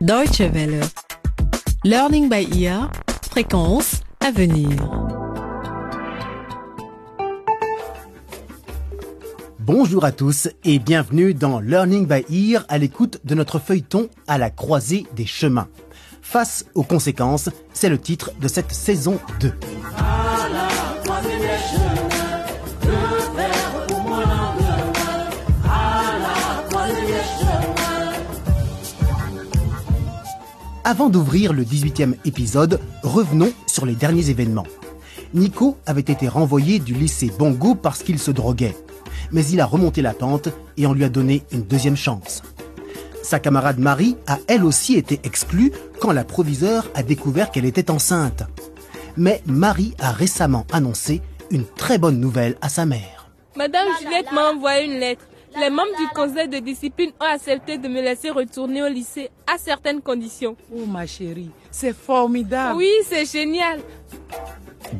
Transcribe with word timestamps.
Deutsche 0.00 0.40
Welle. 0.40 0.80
Learning 1.84 2.30
by 2.30 2.48
ear. 2.58 2.90
Fréquence 3.30 4.00
à 4.20 4.30
venir. 4.30 4.70
Bonjour 9.58 10.06
à 10.06 10.10
tous 10.10 10.48
et 10.64 10.78
bienvenue 10.78 11.34
dans 11.34 11.60
Learning 11.60 12.06
by 12.06 12.24
Ear 12.30 12.64
à 12.70 12.78
l'écoute 12.78 13.20
de 13.24 13.34
notre 13.34 13.58
feuilleton 13.58 14.08
à 14.26 14.38
la 14.38 14.48
croisée 14.48 15.06
des 15.16 15.26
chemins. 15.26 15.68
Face 16.22 16.64
aux 16.74 16.82
conséquences, 16.82 17.50
c'est 17.74 17.90
le 17.90 17.98
titre 17.98 18.32
de 18.40 18.48
cette 18.48 18.72
saison 18.72 19.20
2. 19.40 19.52
Avant 30.90 31.08
d'ouvrir 31.08 31.52
le 31.52 31.62
18e 31.62 32.16
épisode, 32.24 32.80
revenons 33.04 33.52
sur 33.68 33.86
les 33.86 33.94
derniers 33.94 34.28
événements. 34.28 34.66
Nico 35.34 35.78
avait 35.86 36.00
été 36.00 36.26
renvoyé 36.26 36.80
du 36.80 36.94
lycée 36.94 37.30
Bongo 37.38 37.76
parce 37.76 38.02
qu'il 38.02 38.18
se 38.18 38.32
droguait. 38.32 38.74
Mais 39.30 39.46
il 39.46 39.60
a 39.60 39.66
remonté 39.66 40.02
la 40.02 40.14
pente 40.14 40.48
et 40.76 40.88
on 40.88 40.92
lui 40.92 41.04
a 41.04 41.08
donné 41.08 41.44
une 41.52 41.62
deuxième 41.62 41.94
chance. 41.94 42.42
Sa 43.22 43.38
camarade 43.38 43.78
Marie 43.78 44.16
a 44.26 44.38
elle 44.48 44.64
aussi 44.64 44.96
été 44.96 45.20
exclue 45.22 45.70
quand 46.00 46.10
la 46.10 46.24
proviseure 46.24 46.88
a 46.96 47.04
découvert 47.04 47.52
qu'elle 47.52 47.66
était 47.66 47.92
enceinte. 47.92 48.42
Mais 49.16 49.42
Marie 49.46 49.94
a 50.00 50.10
récemment 50.10 50.66
annoncé 50.72 51.22
une 51.52 51.66
très 51.66 51.98
bonne 51.98 52.18
nouvelle 52.18 52.56
à 52.62 52.68
sa 52.68 52.84
mère. 52.84 53.30
Madame 53.56 53.86
Juliette 54.00 54.32
m'a 54.32 54.50
envoyé 54.50 54.86
une 54.86 54.98
lettre. 54.98 55.22
Les 55.58 55.68
membres 55.68 55.96
du 55.98 56.06
conseil 56.14 56.48
de 56.48 56.58
discipline 56.58 57.10
ont 57.20 57.24
accepté 57.24 57.76
de 57.76 57.88
me 57.88 58.00
laisser 58.00 58.30
retourner 58.30 58.82
au 58.82 58.88
lycée 58.88 59.30
à 59.52 59.58
certaines 59.58 60.00
conditions. 60.00 60.56
Oh 60.72 60.86
ma 60.86 61.06
chérie, 61.06 61.50
c'est 61.70 61.94
formidable. 61.94 62.76
Oui, 62.76 62.90
c'est 63.08 63.26
génial. 63.26 63.80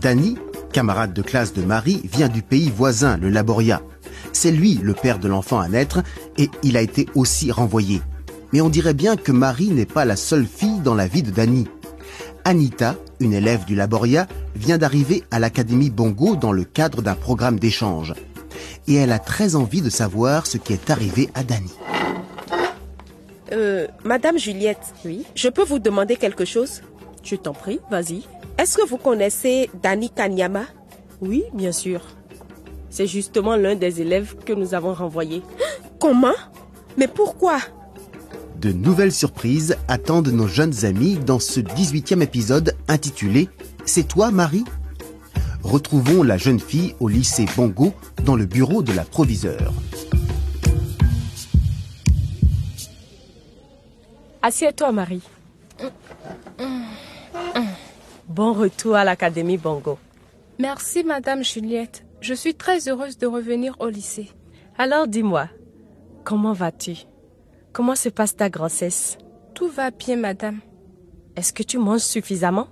Danny, 0.00 0.36
camarade 0.72 1.12
de 1.12 1.22
classe 1.22 1.52
de 1.52 1.62
Marie, 1.62 2.02
vient 2.04 2.28
du 2.28 2.42
pays 2.42 2.70
voisin, 2.70 3.16
le 3.16 3.28
Laboria. 3.28 3.80
C'est 4.32 4.50
lui 4.50 4.74
le 4.82 4.94
père 4.94 5.18
de 5.18 5.28
l'enfant 5.28 5.60
à 5.60 5.68
naître 5.68 6.02
et 6.36 6.50
il 6.62 6.76
a 6.76 6.82
été 6.82 7.06
aussi 7.14 7.52
renvoyé. 7.52 8.00
Mais 8.52 8.60
on 8.60 8.68
dirait 8.68 8.94
bien 8.94 9.16
que 9.16 9.32
Marie 9.32 9.70
n'est 9.70 9.86
pas 9.86 10.04
la 10.04 10.16
seule 10.16 10.46
fille 10.46 10.80
dans 10.80 10.94
la 10.94 11.06
vie 11.06 11.22
de 11.22 11.30
Danny. 11.30 11.68
Anita, 12.44 12.96
une 13.20 13.32
élève 13.32 13.64
du 13.64 13.76
Laboria, 13.76 14.26
vient 14.56 14.78
d'arriver 14.78 15.22
à 15.30 15.38
l'Académie 15.38 15.90
Bongo 15.90 16.36
dans 16.36 16.52
le 16.52 16.64
cadre 16.64 17.02
d'un 17.02 17.14
programme 17.14 17.58
d'échange 17.58 18.14
et 18.88 18.94
elle 18.94 19.12
a 19.12 19.18
très 19.18 19.54
envie 19.54 19.82
de 19.82 19.90
savoir 19.90 20.46
ce 20.46 20.58
qui 20.58 20.72
est 20.72 20.90
arrivé 20.90 21.28
à 21.34 21.42
Dani. 21.42 21.72
Euh, 23.52 23.86
Madame 24.04 24.38
Juliette, 24.38 24.94
oui. 25.04 25.24
Je 25.34 25.48
peux 25.48 25.64
vous 25.64 25.78
demander 25.78 26.16
quelque 26.16 26.44
chose? 26.44 26.82
Je 27.22 27.36
t'en 27.36 27.52
prie, 27.52 27.80
vas-y. 27.90 28.22
Est-ce 28.58 28.76
que 28.76 28.86
vous 28.86 28.96
connaissez 28.96 29.70
Dani 29.82 30.10
Kanyama? 30.10 30.64
Oui, 31.20 31.44
bien 31.52 31.72
sûr. 31.72 32.00
C'est 32.90 33.06
justement 33.06 33.56
l'un 33.56 33.74
des 33.74 34.00
élèves 34.00 34.36
que 34.44 34.52
nous 34.52 34.74
avons 34.74 34.94
renvoyé. 34.94 35.42
Comment? 36.00 36.34
Mais 36.96 37.08
pourquoi? 37.08 37.58
De 38.60 38.72
nouvelles 38.72 39.12
surprises 39.12 39.76
attendent 39.88 40.28
nos 40.28 40.48
jeunes 40.48 40.84
amis 40.84 41.16
dans 41.16 41.38
ce 41.38 41.60
18e 41.60 42.20
épisode 42.20 42.76
intitulé 42.88 43.48
C'est 43.86 44.06
toi, 44.06 44.30
Marie? 44.30 44.64
Retrouvons 45.62 46.22
la 46.22 46.36
jeune 46.36 46.60
fille 46.60 46.94
au 47.00 47.08
lycée 47.08 47.46
Bongo 47.56 47.92
dans 48.24 48.36
le 48.36 48.46
bureau 48.46 48.82
de 48.82 48.92
la 48.92 49.04
proviseure. 49.04 49.72
Assieds-toi, 54.42 54.92
Marie. 54.92 55.22
Bon 58.28 58.52
retour 58.52 58.96
à 58.96 59.04
l'Académie 59.04 59.58
Bongo. 59.58 59.98
Merci, 60.58 61.04
Madame 61.04 61.44
Juliette. 61.44 62.04
Je 62.20 62.34
suis 62.34 62.54
très 62.54 62.88
heureuse 62.88 63.18
de 63.18 63.26
revenir 63.26 63.76
au 63.80 63.88
lycée. 63.88 64.30
Alors 64.78 65.08
dis-moi, 65.08 65.48
comment 66.24 66.52
vas-tu? 66.52 66.96
Comment 67.72 67.94
se 67.94 68.08
passe 68.08 68.36
ta 68.36 68.50
grossesse? 68.50 69.18
Tout 69.54 69.68
va 69.68 69.90
bien, 69.90 70.16
Madame. 70.16 70.60
Est-ce 71.36 71.52
que 71.52 71.62
tu 71.62 71.78
manges 71.78 72.00
suffisamment? 72.00 72.68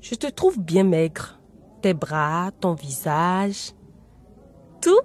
Je 0.00 0.14
te 0.14 0.26
trouve 0.26 0.58
bien 0.58 0.84
maigre 0.84 1.38
tes 1.82 1.94
bras, 1.94 2.50
ton 2.60 2.72
visage. 2.72 3.72
Tout 4.80 5.00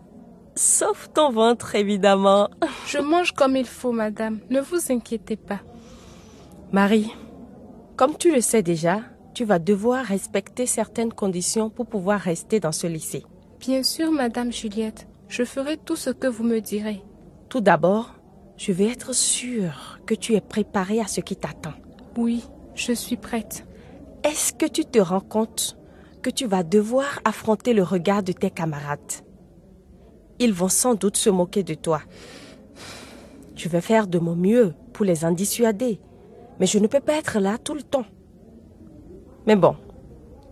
sauf 0.55 1.09
ton 1.13 1.31
ventre, 1.31 1.75
évidemment. 1.75 2.49
Je 2.87 2.99
mange 2.99 3.33
comme 3.33 3.55
il 3.55 3.65
faut, 3.65 3.91
madame. 3.91 4.39
Ne 4.49 4.61
vous 4.61 4.91
inquiétez 4.91 5.35
pas. 5.35 5.59
Marie, 6.71 7.11
comme 7.95 8.17
tu 8.17 8.33
le 8.33 8.41
sais 8.41 8.63
déjà, 8.63 9.01
tu 9.33 9.45
vas 9.45 9.59
devoir 9.59 10.05
respecter 10.05 10.65
certaines 10.65 11.13
conditions 11.13 11.69
pour 11.69 11.85
pouvoir 11.85 12.19
rester 12.19 12.59
dans 12.59 12.71
ce 12.71 12.87
lycée. 12.87 13.23
Bien 13.59 13.83
sûr, 13.83 14.11
madame 14.11 14.51
Juliette. 14.51 15.07
Je 15.27 15.43
ferai 15.43 15.77
tout 15.77 15.95
ce 15.95 16.09
que 16.09 16.27
vous 16.27 16.43
me 16.43 16.59
direz. 16.59 17.03
Tout 17.49 17.61
d'abord, 17.61 18.15
je 18.57 18.71
vais 18.71 18.87
être 18.87 19.13
sûre 19.13 19.99
que 20.05 20.15
tu 20.15 20.35
es 20.35 20.41
préparée 20.41 20.99
à 20.99 21.07
ce 21.07 21.21
qui 21.21 21.35
t'attend. 21.35 21.73
Oui, 22.17 22.43
je 22.75 22.93
suis 22.93 23.17
prête. 23.17 23.65
Est-ce 24.23 24.53
que 24.53 24.65
tu 24.65 24.85
te 24.85 24.99
rends 24.99 25.21
compte 25.21 25.76
que 26.27 26.31
tu 26.33 26.45
vas 26.45 26.63
devoir 26.63 27.21
affronter 27.23 27.73
le 27.73 27.83
regard 27.83 28.21
de 28.21 28.33
tes 28.33 28.49
camarades. 28.49 29.13
Ils 30.39 30.51
vont 30.51 30.67
sans 30.67 30.93
doute 30.93 31.15
se 31.15 31.29
moquer 31.29 31.63
de 31.63 31.73
toi. 31.73 32.01
Je 33.55 33.69
vais 33.69 33.79
faire 33.79 34.07
de 34.07 34.19
mon 34.19 34.35
mieux 34.35 34.73
pour 34.91 35.05
les 35.05 35.23
en 35.23 35.31
dissuader, 35.31 36.01
mais 36.59 36.65
je 36.65 36.79
ne 36.79 36.87
peux 36.87 36.99
pas 36.99 37.13
être 37.15 37.39
là 37.39 37.57
tout 37.57 37.75
le 37.75 37.81
temps. 37.81 38.05
Mais 39.45 39.55
bon, 39.55 39.77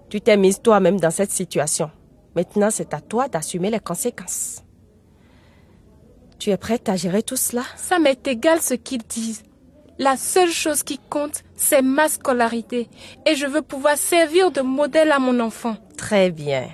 tu 0.08 0.22
t'es 0.22 0.38
mise 0.38 0.62
toi-même 0.62 0.98
dans 0.98 1.12
cette 1.12 1.32
situation. 1.32 1.92
Maintenant, 2.38 2.70
c'est 2.72 2.94
à 2.94 3.02
toi 3.02 3.28
d'assumer 3.28 3.70
les 3.70 3.82
conséquences. 3.82 4.64
Tu 6.40 6.52
es 6.52 6.58
prête 6.58 6.88
à 6.88 6.96
gérer 6.96 7.22
tout 7.22 7.36
cela? 7.36 7.64
Ça 7.76 8.00
m'est 8.00 8.26
égal 8.28 8.62
ce 8.62 8.76
qu'ils 8.76 9.04
disent. 9.04 9.44
La 9.98 10.18
seule 10.18 10.52
chose 10.52 10.84
qui 10.84 11.00
compte, 11.10 11.44
c'est 11.56 11.82
ma 11.82 12.10
scolarité. 12.10 12.90
Et 13.26 13.36
je 13.36 13.46
veux 13.46 13.62
pouvoir 13.62 13.98
servir 13.98 14.52
de 14.52 14.62
modèle 14.62 15.12
à 15.12 15.20
mon 15.20 15.40
enfant. 15.40 15.78
Très 15.98 16.32
bien. 16.32 16.68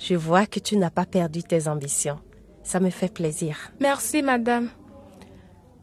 Je 0.00 0.16
vois 0.16 0.46
que 0.46 0.58
tu 0.58 0.76
n'as 0.76 0.90
pas 0.90 1.06
perdu 1.06 1.44
tes 1.44 1.68
ambitions. 1.68 2.18
Ça 2.64 2.80
me 2.80 2.90
fait 2.90 3.12
plaisir. 3.12 3.56
Merci, 3.78 4.22
madame. 4.22 4.68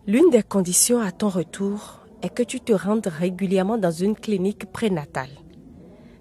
L'une 0.08 0.30
des 0.30 0.44
conditions 0.44 1.00
à 1.00 1.12
ton 1.12 1.30
retour 1.30 2.02
est 2.22 2.34
que 2.34 2.44
tu 2.44 2.60
te 2.60 2.74
rendes 2.74 3.08
régulièrement 3.08 3.78
dans 3.78 3.92
une 3.92 4.16
clinique 4.16 4.72
prénatale. 4.72 5.30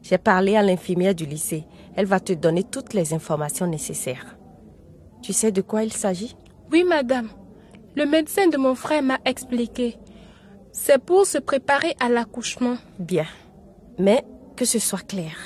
J'ai 0.02 0.18
parlé 0.18 0.56
à 0.56 0.62
l'infirmière 0.62 1.14
du 1.14 1.26
lycée. 1.26 1.64
Elle 1.96 2.06
va 2.06 2.20
te 2.20 2.32
donner 2.32 2.62
toutes 2.62 2.94
les 2.94 3.12
informations 3.14 3.66
nécessaires. 3.66 4.36
Tu 5.22 5.32
sais 5.32 5.50
de 5.50 5.60
quoi 5.60 5.82
il 5.82 5.92
s'agit? 5.92 6.36
Oui, 6.70 6.84
madame. 6.84 7.28
Le 7.96 8.06
médecin 8.06 8.46
de 8.46 8.56
mon 8.56 8.74
frère 8.74 9.02
m'a 9.02 9.18
expliqué. 9.24 9.98
C'est 10.72 11.02
pour 11.02 11.26
se 11.26 11.38
préparer 11.38 11.94
à 12.00 12.08
l'accouchement. 12.08 12.76
Bien. 12.98 13.26
Mais 13.98 14.24
que 14.56 14.64
ce 14.64 14.78
soit 14.78 15.06
clair. 15.06 15.36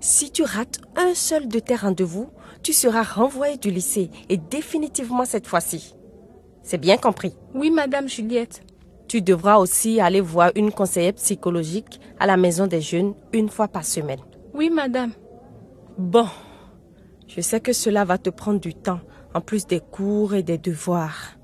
Si 0.00 0.32
tu 0.32 0.42
rates 0.42 0.80
un 0.96 1.14
seul 1.14 1.46
de 1.46 1.58
tes 1.58 1.76
rendez-vous, 1.76 2.28
tu 2.62 2.72
seras 2.72 3.02
renvoyé 3.02 3.56
du 3.56 3.70
lycée 3.70 4.10
et 4.28 4.36
définitivement 4.36 5.24
cette 5.24 5.46
fois-ci. 5.46 5.94
C'est 6.62 6.78
bien 6.78 6.96
compris. 6.96 7.36
Oui, 7.54 7.70
Madame 7.70 8.08
Juliette. 8.08 8.62
Tu 9.08 9.20
devras 9.20 9.58
aussi 9.58 10.00
aller 10.00 10.20
voir 10.20 10.50
une 10.56 10.72
conseillère 10.72 11.14
psychologique 11.14 12.00
à 12.18 12.26
la 12.26 12.36
maison 12.36 12.66
des 12.66 12.80
jeunes 12.80 13.14
une 13.32 13.48
fois 13.48 13.68
par 13.68 13.84
semaine. 13.84 14.20
Oui, 14.54 14.70
Madame. 14.70 15.12
Bon, 15.98 16.26
je 17.28 17.40
sais 17.40 17.60
que 17.60 17.72
cela 17.72 18.04
va 18.04 18.18
te 18.18 18.30
prendre 18.30 18.60
du 18.60 18.74
temps, 18.74 19.00
en 19.34 19.40
plus 19.40 19.66
des 19.66 19.80
cours 19.80 20.34
et 20.34 20.42
des 20.42 20.58
devoirs. 20.58 21.36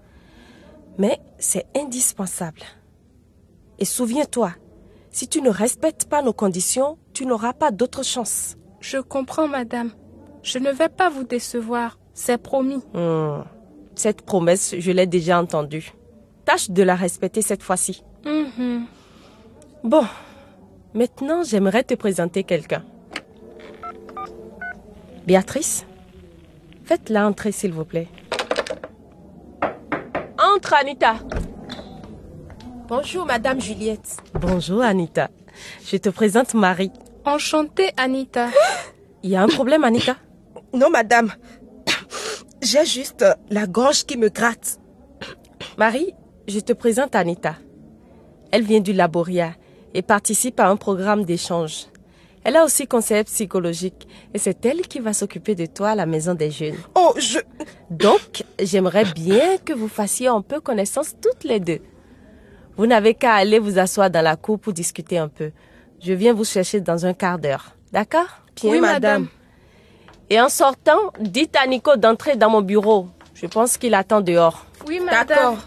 Mais 0.99 1.21
c'est 1.39 1.67
indispensable. 1.77 2.63
Et 3.79 3.85
souviens-toi, 3.85 4.53
si 5.11 5.29
tu 5.29 5.41
ne 5.43 5.51
respectes 5.51 6.07
pas 6.07 6.23
nos 6.23 6.33
conditions, 6.33 6.99
tu 7.13 7.27
n'auras 7.27 7.53
pas 7.53 7.71
d'autre 7.71 8.05
chance. 8.05 8.57
Je 8.81 8.99
comprends, 8.99 9.49
madame. 9.49 9.93
Je 10.43 10.59
ne 10.59 10.71
vais 10.71 10.89
pas 10.89 11.09
vous 11.09 11.25
décevoir. 11.25 11.99
C'est 12.15 12.39
promis. 12.39 12.83
Hmm. 12.95 13.43
Cette 13.95 14.23
promesse, 14.23 14.75
je 14.79 14.93
l'ai 14.93 15.07
déjà 15.07 15.41
entendue. 15.41 15.93
Tâche 16.45 16.71
de 16.71 16.83
la 16.83 16.95
respecter 16.95 17.43
cette 17.43 17.63
fois-ci. 17.63 18.05
Mm-hmm. 18.25 18.83
Bon, 19.85 20.05
maintenant 20.95 21.43
j'aimerais 21.43 21.83
te 21.83 21.95
présenter 21.95 22.45
quelqu'un. 22.45 22.85
Béatrice, 25.27 25.85
faites-la 26.85 27.27
entrer 27.27 27.53
s'il 27.53 27.73
vous 27.73 27.85
plaît. 27.85 28.09
Entre, 30.39 30.75
Anita. 30.75 31.17
Bonjour, 32.89 33.27
Madame 33.27 33.61
Juliette. 33.61 34.17
Bonjour, 34.33 34.81
Anita. 34.81 35.29
Je 35.85 35.99
te 35.99 36.09
présente 36.09 36.55
Marie. 36.55 36.91
Enchantée, 37.27 37.91
Anita. 37.99 38.49
Il 39.23 39.29
y 39.29 39.37
a 39.37 39.43
un 39.43 39.49
problème, 39.49 39.85
Anita? 39.85 40.17
Non, 40.73 40.89
Madame. 40.89 41.31
J'ai 42.63 42.87
juste 42.87 43.27
la 43.51 43.67
gorge 43.67 44.05
qui 44.05 44.17
me 44.17 44.31
gratte. 44.31 44.81
Marie, 45.79 46.15
je 46.47 46.61
te 46.61 46.73
présente 46.73 47.15
Anita. 47.15 47.57
Elle 48.53 48.63
vient 48.63 48.81
du 48.81 48.95
Laboria 48.95 49.53
et 49.93 50.01
participe 50.01 50.59
à 50.59 50.71
un 50.71 50.77
programme 50.77 51.27
d'échange. 51.27 51.89
Elle 52.43 52.57
a 52.57 52.65
aussi 52.65 52.87
conseiller 52.87 53.25
psychologique 53.25 54.09
et 54.33 54.39
c'est 54.39 54.65
elle 54.65 54.81
qui 54.89 55.01
va 55.01 55.13
s'occuper 55.13 55.55
de 55.55 55.67
toi 55.67 55.91
à 55.91 55.95
la 55.95 56.07
maison 56.07 56.33
des 56.33 56.51
jeunes. 56.51 56.79
Oh, 56.95 57.13
je... 57.19 57.39
Donc, 57.91 58.45
j'aimerais 58.59 59.05
bien 59.05 59.59
que 59.59 59.75
vous 59.75 59.89
fassiez 59.89 60.29
un 60.29 60.41
peu 60.41 60.61
connaissance 60.61 61.17
toutes 61.21 61.45
les 61.45 61.61
deux. 61.61 61.81
Vous 62.79 62.87
n'avez 62.87 63.15
qu'à 63.15 63.35
aller 63.35 63.59
vous 63.59 63.79
asseoir 63.79 64.09
dans 64.09 64.23
la 64.23 64.37
cour 64.37 64.59
pour 64.59 64.73
discuter 64.73 65.19
un 65.19 65.29
peu. 65.29 65.51
Je 66.01 66.13
viens 66.13 66.33
vous 66.33 66.45
chercher 66.45 66.81
dans 66.81 67.05
un 67.05 67.13
quart 67.13 67.39
d'heure. 67.39 67.75
D'accord? 67.93 68.29
Bien, 68.55 68.71
Oui, 68.71 68.81
madame. 68.81 68.93
madame. 69.23 69.27
Et 70.31 70.41
en 70.41 70.49
sortant, 70.49 71.13
dites 71.19 71.57
à 71.57 71.67
Nico 71.67 71.97
d'entrer 71.97 72.37
dans 72.37 72.51
mon 72.51 72.63
bureau. 72.63 73.09
Je 73.35 73.47
pense 73.47 73.77
qu'il 73.79 73.95
attend 73.95 74.21
dehors. 74.21 74.65
Oui, 74.87 75.01
madame. 75.01 75.27
D'accord. 75.27 75.59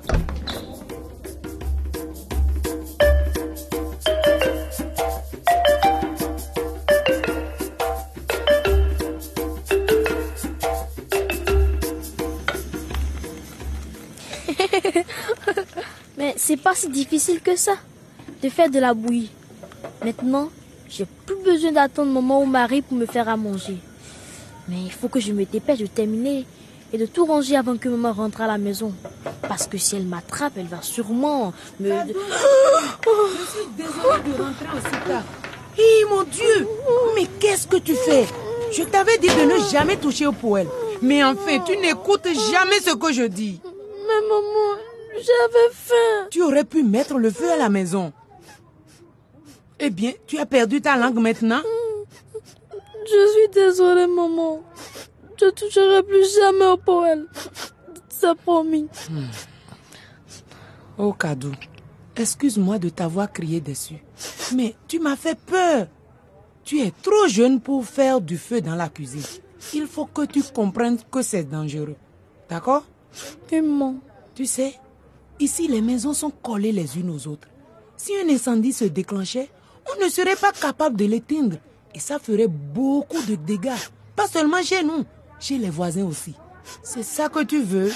C'est 16.51 16.57
pas 16.57 16.75
si 16.75 16.89
difficile 16.89 17.39
que 17.39 17.55
ça 17.55 17.75
de 18.43 18.49
faire 18.49 18.69
de 18.69 18.77
la 18.77 18.93
bouillie. 18.93 19.31
Maintenant, 20.03 20.49
j'ai 20.89 21.05
plus 21.25 21.37
besoin 21.37 21.71
d'attendre 21.71 22.11
maman 22.11 22.41
ou 22.41 22.45
mari 22.45 22.81
pour 22.81 22.97
me 22.97 23.05
faire 23.05 23.29
à 23.29 23.37
manger. 23.37 23.77
Mais 24.67 24.75
il 24.83 24.91
faut 24.91 25.07
que 25.07 25.21
je 25.21 25.31
me 25.31 25.45
dépêche 25.45 25.79
de 25.79 25.85
terminer 25.85 26.45
et 26.91 26.97
de 26.97 27.05
tout 27.05 27.23
ranger 27.23 27.55
avant 27.55 27.77
que 27.77 27.87
maman 27.87 28.11
rentre 28.11 28.41
à 28.41 28.47
la 28.47 28.57
maison. 28.57 28.91
Parce 29.47 29.65
que 29.65 29.77
si 29.77 29.95
elle 29.95 30.03
m'attrape, 30.03 30.51
elle 30.57 30.65
va 30.65 30.81
sûrement 30.81 31.53
me... 31.79 31.87
Désolée 31.87 32.19
de 33.77 34.43
rentrer 34.43 34.67
aussi 34.75 35.07
tard. 35.07 35.23
Hi, 35.77 36.05
mon 36.09 36.23
Dieu 36.23 36.67
Mais 37.15 37.27
qu'est-ce 37.39 37.65
que 37.65 37.77
tu 37.77 37.95
fais? 37.95 38.27
Je 38.73 38.83
t'avais 38.83 39.17
dit 39.19 39.29
de 39.29 39.53
ne 39.53 39.69
jamais 39.71 39.95
toucher 39.95 40.27
au 40.27 40.33
poêle. 40.33 40.67
Mais 41.01 41.23
enfin, 41.23 41.59
tu 41.65 41.77
n'écoutes 41.77 42.27
jamais 42.51 42.81
ce 42.81 42.93
que 42.93 43.13
je 43.13 43.23
dis. 43.23 43.61
Mais 43.63 44.27
maman, 44.27 44.90
j'avais 45.13 45.73
faim. 45.73 46.27
Tu 46.29 46.41
aurais 46.41 46.63
pu 46.63 46.83
mettre 46.83 47.17
le 47.17 47.29
feu 47.29 47.51
à 47.51 47.57
la 47.57 47.69
maison. 47.69 48.13
Eh 49.79 49.89
bien, 49.89 50.13
tu 50.27 50.37
as 50.37 50.45
perdu 50.45 50.81
ta 50.81 50.95
langue 50.95 51.19
maintenant 51.19 51.61
Je 53.03 53.31
suis 53.33 53.49
désolée, 53.53 54.07
maman. 54.07 54.63
Je 55.39 55.49
toucherai 55.49 56.03
plus 56.03 56.35
jamais 56.39 56.65
au 56.65 56.77
poêle. 56.77 57.25
C'est 58.09 58.35
promis. 58.35 58.87
Oh, 60.97 61.13
Kadou, 61.13 61.51
excuse-moi 62.15 62.77
de 62.77 62.89
t'avoir 62.89 63.31
crié 63.33 63.59
dessus. 63.59 64.03
Mais 64.53 64.75
tu 64.87 64.99
m'as 64.99 65.15
fait 65.15 65.37
peur. 65.39 65.87
Tu 66.63 66.81
es 66.81 66.91
trop 67.01 67.27
jeune 67.27 67.59
pour 67.59 67.83
faire 67.85 68.21
du 68.21 68.37
feu 68.37 68.61
dans 68.61 68.75
la 68.75 68.87
cuisine. 68.89 69.23
Il 69.73 69.87
faut 69.87 70.05
que 70.05 70.25
tu 70.25 70.43
comprennes 70.43 70.99
que 71.11 71.23
c'est 71.23 71.43
dangereux. 71.43 71.95
D'accord? 72.49 72.83
Maman. 73.51 73.95
Tu 74.35 74.45
sais, 74.45 74.75
ici 75.41 75.67
les 75.67 75.81
maisons 75.81 76.13
sont 76.13 76.29
collées 76.29 76.71
les 76.71 76.97
unes 76.97 77.09
aux 77.09 77.27
autres. 77.27 77.47
Si 77.97 78.13
un 78.15 78.29
incendie 78.29 78.73
se 78.73 78.85
déclenchait, 78.85 79.49
on 79.91 80.03
ne 80.03 80.09
serait 80.09 80.35
pas 80.35 80.51
capable 80.51 80.97
de 80.97 81.05
l'éteindre. 81.05 81.57
Et 81.93 81.99
ça 81.99 82.19
ferait 82.19 82.47
beaucoup 82.47 83.21
de 83.23 83.35
dégâts. 83.35 83.71
Pas 84.15 84.27
seulement 84.27 84.61
chez 84.63 84.83
nous, 84.83 85.05
chez 85.39 85.57
les 85.57 85.69
voisins 85.69 86.05
aussi. 86.05 86.33
C'est 86.83 87.03
ça 87.03 87.29
que 87.29 87.43
tu 87.43 87.61
veux? 87.61 87.91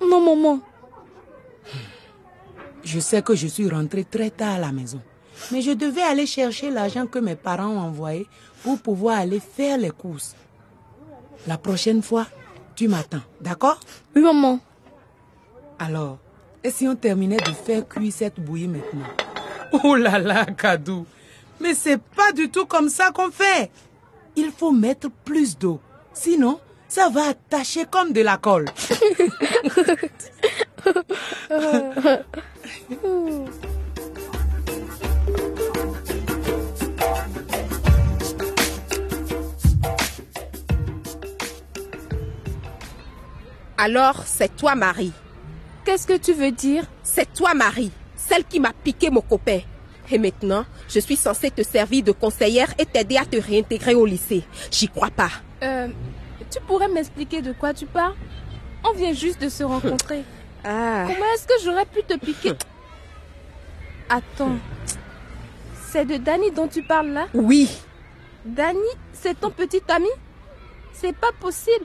Non, 0.00 0.20
maman. 0.20 0.60
Je 2.82 2.98
sais 2.98 3.22
que 3.22 3.34
je 3.34 3.46
suis 3.46 3.68
rentrée 3.68 4.04
très 4.04 4.30
tard 4.30 4.54
à 4.54 4.58
la 4.58 4.72
maison. 4.72 5.00
Mais 5.50 5.60
je 5.60 5.72
devais 5.72 6.02
aller 6.02 6.26
chercher 6.26 6.70
l'argent 6.70 7.06
que 7.06 7.18
mes 7.18 7.36
parents 7.36 7.68
ont 7.68 7.80
envoyé 7.80 8.26
pour 8.62 8.78
pouvoir 8.78 9.18
aller 9.18 9.40
faire 9.40 9.78
les 9.78 9.90
courses. 9.90 10.34
La 11.46 11.58
prochaine 11.58 12.02
fois, 12.02 12.26
tu 12.74 12.88
m'attends, 12.88 13.22
d'accord? 13.40 13.78
Oui, 14.14 14.22
maman. 14.22 14.60
Alors, 15.78 16.18
et 16.64 16.70
si 16.70 16.86
on 16.86 16.94
terminait 16.94 17.36
de 17.38 17.52
faire 17.52 17.86
cuire 17.88 18.12
cette 18.12 18.38
bouillie 18.40 18.68
maintenant? 18.68 19.06
Oh 19.84 19.96
là 19.96 20.18
là, 20.18 20.44
Kadou 20.44 21.06
Mais 21.60 21.74
c'est 21.74 22.00
pas 22.00 22.32
du 22.32 22.50
tout 22.50 22.66
comme 22.66 22.88
ça 22.88 23.10
qu'on 23.10 23.30
fait 23.30 23.70
Il 24.36 24.50
faut 24.50 24.72
mettre 24.72 25.08
plus 25.24 25.58
d'eau. 25.58 25.80
Sinon, 26.12 26.60
ça 26.88 27.08
va 27.08 27.28
attacher 27.28 27.86
comme 27.90 28.12
de 28.12 28.20
la 28.20 28.36
colle. 28.36 28.66
Alors, 43.78 44.22
c'est 44.26 44.54
toi, 44.54 44.74
Marie. 44.76 45.12
Qu'est-ce 45.84 46.06
que 46.06 46.16
tu 46.16 46.32
veux 46.32 46.52
dire? 46.52 46.84
C'est 47.02 47.32
toi, 47.34 47.54
Marie, 47.54 47.90
celle 48.16 48.44
qui 48.44 48.60
m'a 48.60 48.72
piqué 48.72 49.10
mon 49.10 49.20
copain. 49.20 49.60
Et 50.10 50.18
maintenant, 50.18 50.64
je 50.88 51.00
suis 51.00 51.16
censée 51.16 51.50
te 51.50 51.62
servir 51.62 52.02
de 52.04 52.12
conseillère 52.12 52.72
et 52.78 52.84
t'aider 52.86 53.16
à 53.16 53.24
te 53.24 53.36
réintégrer 53.36 53.94
au 53.94 54.04
lycée. 54.04 54.44
J'y 54.70 54.88
crois 54.88 55.10
pas. 55.10 55.30
Euh, 55.62 55.88
tu 56.50 56.60
pourrais 56.66 56.88
m'expliquer 56.88 57.40
de 57.40 57.52
quoi 57.52 57.72
tu 57.72 57.86
parles? 57.86 58.14
On 58.84 58.92
vient 58.92 59.12
juste 59.12 59.40
de 59.40 59.48
se 59.48 59.64
rencontrer. 59.64 60.24
Ah. 60.64 61.06
Comment 61.08 61.26
est-ce 61.34 61.44
que 61.44 61.54
j'aurais 61.64 61.86
pu 61.86 62.04
te 62.04 62.16
piquer? 62.16 62.52
Attends. 64.08 64.58
C'est 65.90 66.04
de 66.04 66.18
Danny 66.18 66.52
dont 66.52 66.68
tu 66.68 66.84
parles 66.84 67.08
là? 67.08 67.26
Oui. 67.34 67.68
Danny, 68.44 68.78
c'est 69.12 69.40
ton 69.40 69.50
petit 69.50 69.82
ami? 69.88 70.06
C'est 70.92 71.16
pas 71.16 71.32
possible. 71.40 71.84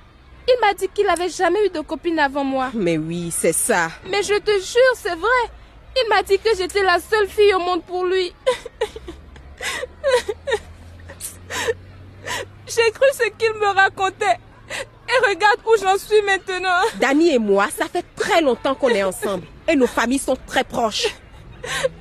Il 0.50 0.56
m'a 0.62 0.74
dit 0.74 0.88
qu'il 0.90 1.08
avait 1.10 1.30
jamais 1.30 1.66
eu 1.66 1.70
de 1.70 1.82
copine 1.82 2.20
avant 2.20 2.44
moi. 2.44 2.72
Mais 2.74 2.98
oui, 2.98 3.32
c'est 3.36 3.54
ça. 3.54 3.90
Mais 4.10 4.24
je 4.24 4.36
te 4.36 4.52
jure, 4.52 4.96
c'est 4.96 5.16
vrai. 5.16 5.52
Il 6.02 6.08
m'a 6.10 6.24
dit 6.24 6.40
que 6.40 6.56
j'étais 6.58 6.84
la 6.84 7.00
seule 7.00 7.28
fille 7.28 7.54
au 7.54 7.60
monde 7.60 7.84
pour 7.84 8.06
lui. 8.06 8.34
J'ai 12.68 12.92
cru 12.92 13.06
ce 13.14 13.30
qu'il 13.38 13.54
me 13.54 13.74
racontait. 13.74 14.38
Et 15.10 15.28
regarde 15.28 15.60
où 15.66 15.76
j'en 15.82 15.98
suis 15.98 16.22
maintenant. 16.22 16.82
Dani 17.00 17.34
et 17.34 17.40
moi, 17.40 17.68
ça 17.76 17.88
fait 17.88 18.06
très 18.16 18.42
longtemps 18.42 18.76
qu'on 18.76 18.90
est 18.90 19.04
ensemble. 19.04 19.48
Et 19.68 19.76
nos 19.76 19.88
familles 19.88 20.20
sont 20.20 20.38
très 20.48 20.64
proches. 20.64 21.08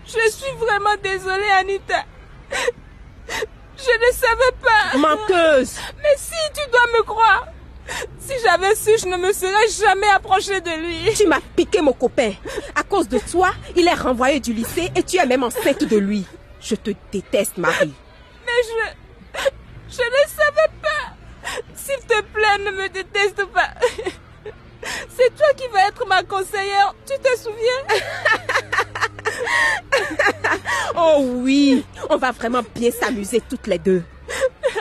Je 0.05 0.31
suis 0.31 0.53
vraiment 0.59 0.97
désolée, 1.03 1.51
Anita. 1.59 2.05
Je 2.51 3.91
ne 4.09 4.13
savais 4.13 4.53
pas. 4.63 4.99
Menteuse. 4.99 5.79
Mais 6.03 6.17
si, 6.17 6.35
tu 6.55 6.71
dois 6.71 6.87
me 6.99 7.03
croire. 7.03 7.47
Si 8.19 8.33
j'avais 8.45 8.75
su, 8.75 8.91
je 9.01 9.07
ne 9.07 9.17
me 9.17 9.33
serais 9.33 9.69
jamais 9.81 10.09
approchée 10.09 10.61
de 10.61 10.71
lui. 10.71 11.15
Tu 11.15 11.27
m'as 11.27 11.41
piqué 11.55 11.81
mon 11.81 11.93
copain. 11.93 12.33
À 12.75 12.83
cause 12.83 13.09
de 13.09 13.19
toi, 13.19 13.51
il 13.77 13.87
est 13.87 13.95
renvoyé 13.95 14.41
du 14.41 14.53
lycée 14.53 14.91
et 14.95 15.03
tu 15.03 15.17
es 15.19 15.27
même 15.27 15.43
enceinte 15.45 15.85
de 15.85 15.97
lui. 15.97 16.25
Je 16.61 16.75
te 16.75 16.91
déteste, 17.13 17.59
Marie. 17.59 17.95
Mais 18.45 18.53
je... 18.65 19.41
Je 19.89 20.03
ne 20.03 20.29
savais 20.29 20.71
pas. 20.83 21.15
S'il 21.77 22.01
te 22.07 22.21
plaît, 22.23 22.59
ne 22.65 22.71
me 22.73 22.89
déteste 22.89 23.45
pas. 23.47 23.71
C'est 25.17 25.35
toi 25.37 25.47
qui 25.57 25.69
vas 25.69 25.89
être 25.89 26.07
ma 26.07 26.23
conseillère. 26.23 26.95
Tu 27.07 27.15
te 27.21 27.39
souviens? 27.39 27.83
Oh 30.99 31.21
oui, 31.43 31.85
on 32.09 32.17
va 32.17 32.31
vraiment 32.33 32.63
bien 32.75 32.91
s'amuser 32.91 33.43
toutes 33.49 33.67
les 33.67 33.79
deux. 33.79 34.03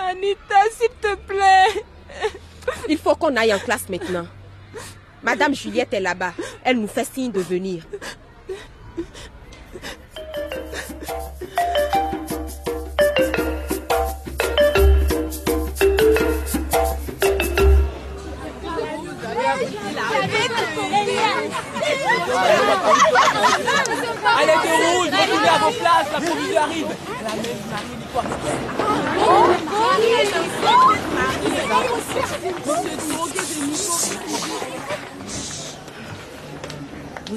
Anita, 0.02 0.56
s'il 0.72 0.90
te 1.02 1.14
plaît. 1.16 1.84
Il 2.88 2.98
faut 2.98 3.16
qu'on 3.16 3.36
aille 3.36 3.54
en 3.54 3.60
classe 3.60 3.90
maintenant. 3.90 4.28
Madame 5.24 5.56
Juliette 5.56 5.94
est 5.94 6.00
là-bas. 6.00 6.34
Elle 6.64 6.80
nous 6.80 6.88
fait 6.88 7.06
signe 7.06 7.32
de 7.32 7.42
venir. 7.42 7.84
Allez, 24.38 24.54
déroule, 24.64 25.08
revenez 25.08 25.48
à 25.48 25.58
vos 25.58 25.72
places, 25.72 26.12
la 26.12 26.20
provision 26.22 26.62
arrive. 26.62 26.88
La 27.24 27.36
même 27.36 27.62
Marie 27.72 28.75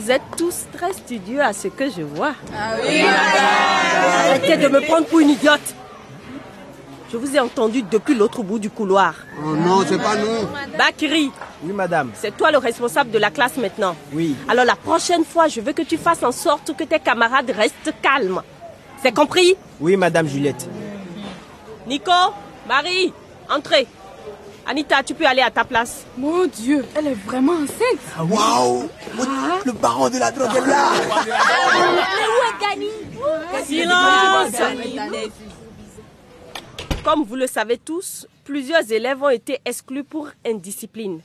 Vous 0.09 0.15
êtes 0.15 0.37
tous 0.39 0.65
très 0.73 0.95
studieux 0.95 1.43
à 1.43 1.53
ce 1.53 1.69
que 1.69 1.91
je 1.91 2.01
vois. 2.01 2.33
Arrêtez 2.57 4.57
de 4.57 4.69
me 4.69 4.81
prendre 4.81 5.05
pour 5.07 5.21
une 5.21 5.29
idiote. 5.29 5.75
Je 7.13 7.19
vous 7.19 7.37
ai 7.37 7.41
entendu 7.41 7.83
depuis 7.83 8.15
l'autre 8.15 8.43
bout 8.43 8.59
du 8.59 8.71
couloir. 8.71 9.13
Oh 9.45 9.55
non, 9.55 9.85
c'est 9.87 9.99
pas 9.99 10.17
nous. 10.17 10.49
Bakri, 10.79 11.31
Oui, 11.63 11.75
madame. 11.75 12.11
C'est 12.15 12.35
toi 12.35 12.51
le 12.51 12.57
responsable 12.57 13.11
de 13.11 13.19
la 13.19 13.31
classe 13.31 13.59
maintenant. 13.59 13.95
Oui. 14.15 14.35
Alors 14.49 14.65
la 14.65 14.77
prochaine 14.77 15.27
fois, 15.27 15.47
je 15.47 15.61
veux 15.61 15.75
que 15.75 15.83
tu 15.83 15.99
fasses 15.99 16.23
en 16.23 16.33
sorte 16.33 16.75
que 16.75 16.85
tes 16.85 17.01
camarades 17.01 17.51
restent 17.51 17.93
calmes. 18.01 18.41
C'est 19.03 19.13
compris? 19.15 19.57
Oui, 19.79 19.99
madame 19.99 20.27
Juliette. 20.27 20.67
Nico, 21.87 22.13
Marie, 22.67 23.13
entrez. 23.51 23.87
Anita, 24.69 25.03
tu 25.03 25.15
peux 25.15 25.27
aller 25.27 25.41
à 25.41 25.51
ta 25.51 25.65
place. 25.65 26.05
Mon 26.19 26.45
Dieu, 26.47 26.85
elle 26.95 27.07
est 27.07 27.15
vraiment 27.15 27.55
enceinte. 27.55 27.99
Waouh. 28.19 28.91
Le 29.65 29.73
baron 29.73 30.11
de 30.11 30.19
la 30.19 30.31
drogue 30.31 30.55
est 30.55 30.67
là. 30.67 30.93
Silence. 33.65 34.53
Comme 37.03 37.25
vous 37.25 37.37
le 37.37 37.47
savez 37.47 37.79
tous, 37.79 38.27
plusieurs 38.45 38.93
élèves 38.93 39.23
ont 39.23 39.31
été 39.31 39.59
exclus 39.65 40.05
pour 40.05 40.29
indiscipline. 40.45 41.23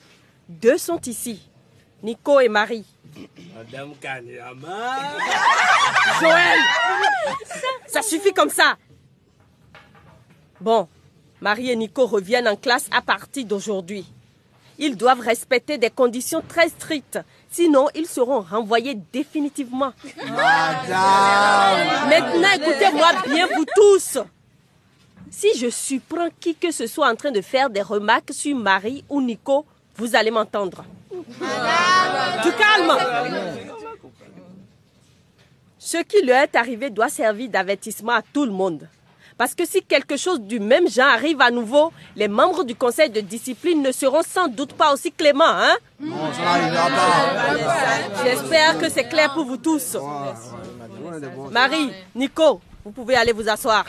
Deux 0.47 0.77
sont 0.77 1.01
ici, 1.05 1.41
Nico 2.01 2.39
et 2.39 2.47
Marie. 2.47 2.85
Madame 3.55 3.91
Kanyama. 4.01 4.89
Joël. 6.21 6.59
Ça 7.87 8.01
suffit 8.01 8.31
comme 8.31 8.49
ça. 8.49 8.77
Bon, 10.61 10.87
Marie 11.43 11.71
et 11.71 11.75
Nico 11.75 12.05
reviennent 12.05 12.47
en 12.47 12.55
classe 12.55 12.87
à 12.89 13.01
partir 13.01 13.43
d'aujourd'hui. 13.43 14.05
Ils 14.79 14.95
doivent 14.95 15.19
respecter 15.19 15.77
des 15.77 15.89
conditions 15.89 16.41
très 16.47 16.69
strictes, 16.69 17.19
sinon 17.51 17.89
ils 17.93 18.07
seront 18.07 18.39
renvoyés 18.39 18.97
définitivement. 19.11 19.91
Maintenant, 22.07 22.47
écoutez-moi 22.55 23.09
bien, 23.27 23.47
vous 23.53 23.65
tous. 23.75 24.19
Si 25.29 25.49
je 25.57 25.69
surprends 25.69 26.29
qui 26.39 26.55
que 26.55 26.71
ce 26.71 26.87
soit 26.87 27.11
en 27.11 27.15
train 27.17 27.31
de 27.31 27.41
faire 27.41 27.69
des 27.69 27.81
remarques 27.81 28.31
sur 28.31 28.55
Marie 28.55 29.03
ou 29.09 29.21
Nico, 29.21 29.65
vous 29.97 30.15
allez 30.15 30.31
m'entendre. 30.31 30.85
Du 31.11 32.51
calme. 32.53 32.93
Ce 35.77 35.97
qui 35.97 36.25
leur 36.25 36.43
est 36.43 36.55
arrivé 36.55 36.89
doit 36.89 37.09
servir 37.09 37.49
d'avertissement 37.49 38.13
à 38.13 38.21
tout 38.21 38.45
le 38.45 38.53
monde. 38.53 38.87
Parce 39.37 39.55
que 39.55 39.65
si 39.65 39.81
quelque 39.81 40.17
chose 40.17 40.39
du 40.41 40.59
même 40.59 40.87
genre 40.89 41.07
arrive 41.07 41.41
à 41.41 41.51
nouveau, 41.51 41.91
les 42.15 42.27
membres 42.27 42.63
du 42.63 42.75
conseil 42.75 43.09
de 43.09 43.21
discipline 43.21 43.81
ne 43.81 43.91
seront 43.91 44.21
sans 44.23 44.47
doute 44.47 44.73
pas 44.73 44.93
aussi 44.93 45.11
cléments, 45.11 45.43
hein? 45.47 45.75
J'espère 48.23 48.77
que 48.77 48.89
c'est 48.89 49.05
clair 49.09 49.33
pour 49.33 49.45
vous 49.45 49.57
tous. 49.57 49.97
Marie, 51.51 51.91
Nico, 52.15 52.61
vous 52.85 52.91
pouvez 52.91 53.15
aller 53.15 53.31
vous 53.31 53.47
asseoir. 53.49 53.85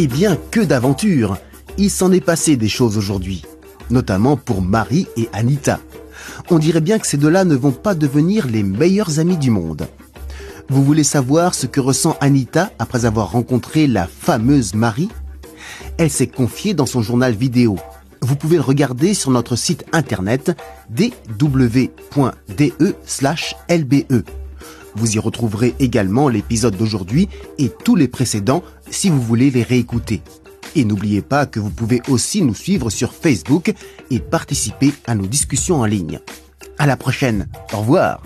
Eh 0.00 0.06
bien, 0.06 0.38
que 0.52 0.60
d'aventures 0.60 1.38
Il 1.76 1.90
s'en 1.90 2.12
est 2.12 2.20
passé 2.20 2.54
des 2.54 2.68
choses 2.68 2.96
aujourd'hui, 2.96 3.44
notamment 3.90 4.36
pour 4.36 4.62
Marie 4.62 5.08
et 5.16 5.28
Anita. 5.32 5.80
On 6.50 6.60
dirait 6.60 6.80
bien 6.80 7.00
que 7.00 7.06
ces 7.08 7.16
deux-là 7.16 7.44
ne 7.44 7.56
vont 7.56 7.72
pas 7.72 7.96
devenir 7.96 8.46
les 8.46 8.62
meilleurs 8.62 9.18
amis 9.18 9.36
du 9.36 9.50
monde. 9.50 9.88
Vous 10.68 10.84
voulez 10.84 11.02
savoir 11.02 11.52
ce 11.52 11.66
que 11.66 11.80
ressent 11.80 12.16
Anita 12.20 12.70
après 12.78 13.06
avoir 13.06 13.32
rencontré 13.32 13.88
la 13.88 14.06
fameuse 14.06 14.72
Marie? 14.74 15.08
Elle 15.96 16.10
s'est 16.10 16.28
confiée 16.28 16.74
dans 16.74 16.86
son 16.86 17.02
journal 17.02 17.34
vidéo. 17.34 17.76
Vous 18.22 18.36
pouvez 18.36 18.58
le 18.58 18.62
regarder 18.62 19.14
sur 19.14 19.32
notre 19.32 19.56
site 19.56 19.84
internet 19.92 20.56
dw.de/lbe. 20.90 21.58
Vous 24.94 25.16
y 25.16 25.18
retrouverez 25.18 25.74
également 25.78 26.28
l'épisode 26.28 26.76
d'aujourd'hui 26.76 27.28
et 27.58 27.70
tous 27.84 27.96
les 27.96 28.08
précédents 28.08 28.62
si 28.90 29.10
vous 29.10 29.20
voulez 29.20 29.50
les 29.50 29.62
réécouter. 29.62 30.22
Et 30.74 30.84
n'oubliez 30.84 31.22
pas 31.22 31.46
que 31.46 31.60
vous 31.60 31.70
pouvez 31.70 32.02
aussi 32.08 32.42
nous 32.42 32.54
suivre 32.54 32.90
sur 32.90 33.12
Facebook 33.12 33.72
et 34.10 34.20
participer 34.20 34.92
à 35.06 35.14
nos 35.14 35.26
discussions 35.26 35.80
en 35.80 35.86
ligne. 35.86 36.20
À 36.78 36.86
la 36.86 36.96
prochaine. 36.96 37.48
Au 37.72 37.78
revoir. 37.78 38.22